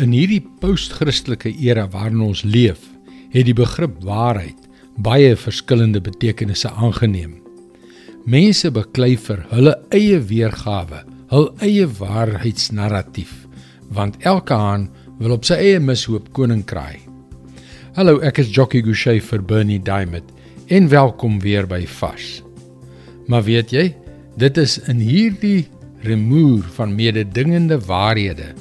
[0.00, 2.80] In hierdie postchristtelike era waarin ons leef,
[3.32, 4.56] het die begrip waarheid
[5.04, 7.34] baie verskillende betekenisse aangeneem.
[8.24, 11.02] Mense beklei vir hulle eie weergawe,
[11.32, 13.32] hul eie waarheidsnarratief,
[13.92, 14.88] want elke haan
[15.20, 17.02] wil op sy eie mishoop koning kraai.
[17.96, 20.28] Hallo, ek is Jockey Gouchee vir Bernie Diamond
[20.72, 22.40] en welkom weer by Fas.
[23.28, 23.90] Maar weet jy,
[24.40, 25.66] dit is in hierdie
[26.08, 28.54] remoer van mededingende waarhede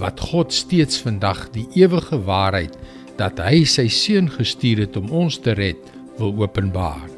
[0.00, 2.76] wat God steeds vandag die ewige waarheid
[3.16, 5.80] dat hy sy seun gestuur het om ons te red
[6.20, 7.08] wil openbaar.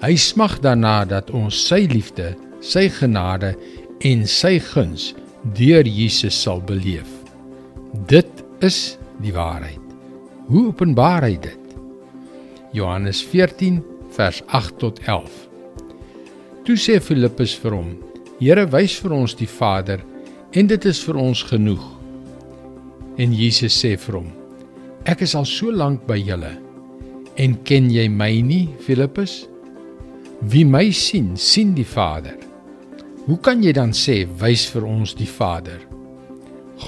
[0.00, 2.32] Hy smag daarna dat ons sy liefde,
[2.64, 3.52] sy genade
[4.06, 5.10] en sy guns
[5.56, 7.08] deur Jesus sal beleef.
[8.08, 8.30] Dit
[8.64, 9.80] is die waarheid.
[10.48, 11.76] Hoe openbaar hy dit?
[12.76, 13.80] Johannes 14
[14.14, 15.36] vers 8 tot 11.
[16.64, 17.90] Toe sê Filippus vir hom:
[18.40, 20.02] Here, wys vir ons die Vader
[20.52, 21.82] en dit is vir ons genoeg.
[23.20, 24.28] En Jesus sê vir hom:
[25.08, 26.52] Ek is al so lank by julle
[27.40, 29.46] en ken jy my nie, Filippus?
[30.40, 32.36] Wie my sien, sien die Vader.
[33.26, 35.78] Hoe kan jy dan sê wys vir ons die Vader?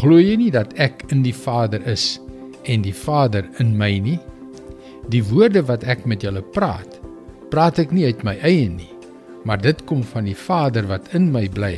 [0.00, 2.18] Glo jy nie dat ek in die Vader is
[2.64, 4.18] en die Vader in my nie?
[5.12, 6.98] Die woorde wat ek met julle praat,
[7.52, 8.92] praat ek nie uit my eie nie
[9.44, 11.76] maar dit kom van die Vader wat in my bly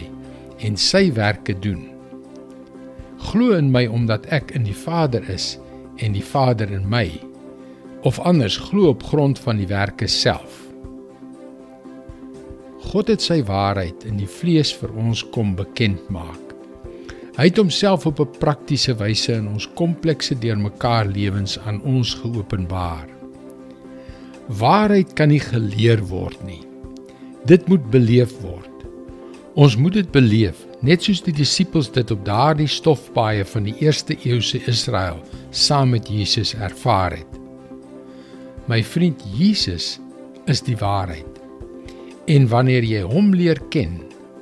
[0.65, 1.85] en sy werke doen.
[3.31, 5.55] Glo in my omdat ek in die Vader is
[6.03, 7.07] en die Vader in my.
[8.05, 10.61] Of anders glo op grond van die werke self.
[12.85, 16.41] God het sy waarheid in die vlees vir ons kom bekend maak.
[17.35, 23.09] Hy het homself op 'n praktiese wyse in ons komplekse deurmekaar lewens aan ons geopenbaar.
[24.47, 26.63] Waarheid kan nie geleer word nie.
[27.47, 28.74] Dit moet beleef word.
[29.55, 34.17] Ons moet dit beleef, net soos die disippels dit op daardie stofpaaie van die eerste
[34.27, 35.21] eeuse Israel
[35.55, 37.37] saam met Jesus ervaar het.
[38.67, 40.01] My vriend Jesus
[40.51, 41.39] is die waarheid.
[42.27, 44.01] En wanneer jy hom leer ken,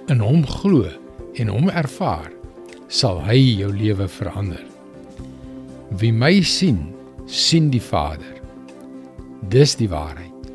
[0.09, 0.89] in hom glo
[1.37, 2.33] en hom ervaar,
[2.89, 4.65] sal hy jou lewe verander.
[6.01, 6.87] Wie my sien,
[7.28, 8.41] sien die Vader.
[9.53, 10.49] Dis die waarheid.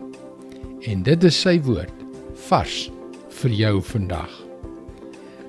[0.90, 1.94] En dit is sy woord
[2.50, 2.88] vars
[3.44, 4.47] vir jou vandag.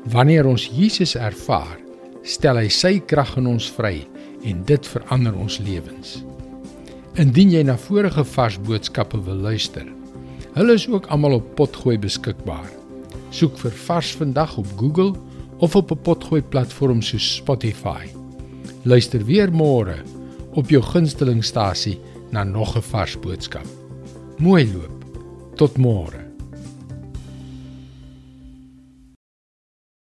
[0.09, 1.77] Wanneer ons Jesus ervaar,
[2.25, 4.07] stel hy sy krag in ons vry
[4.49, 6.23] en dit verander ons lewens.
[7.21, 9.85] Indien jy na vorige vars boodskappe wil luister,
[10.55, 12.71] hulle is ook almal op Potgooi beskikbaar.
[13.37, 15.13] Soek vir Vars vandag op Google
[15.61, 18.09] of op 'n Potgooi platform soos Spotify.
[18.85, 19.99] Luister weer môre
[20.55, 21.99] op jou gunstelingstasie
[22.31, 23.67] na nog 'n vars boodskap.
[24.39, 25.05] Mooi loop.
[25.57, 26.28] Tot môre.